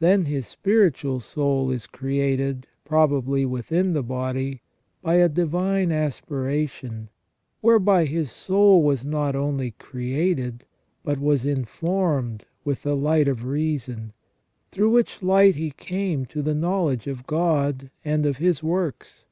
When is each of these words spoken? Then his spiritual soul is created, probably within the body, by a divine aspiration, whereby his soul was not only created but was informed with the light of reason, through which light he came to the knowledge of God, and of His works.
Then 0.00 0.24
his 0.24 0.46
spiritual 0.46 1.20
soul 1.20 1.70
is 1.70 1.86
created, 1.86 2.66
probably 2.86 3.44
within 3.44 3.92
the 3.92 4.02
body, 4.02 4.62
by 5.02 5.16
a 5.16 5.28
divine 5.28 5.92
aspiration, 5.92 7.10
whereby 7.60 8.06
his 8.06 8.30
soul 8.32 8.82
was 8.82 9.04
not 9.04 9.36
only 9.36 9.72
created 9.72 10.64
but 11.04 11.18
was 11.18 11.44
informed 11.44 12.46
with 12.64 12.84
the 12.84 12.96
light 12.96 13.28
of 13.28 13.44
reason, 13.44 14.14
through 14.72 14.92
which 14.92 15.22
light 15.22 15.56
he 15.56 15.72
came 15.72 16.24
to 16.24 16.40
the 16.40 16.54
knowledge 16.54 17.06
of 17.06 17.26
God, 17.26 17.90
and 18.02 18.24
of 18.24 18.38
His 18.38 18.62
works. 18.62 19.24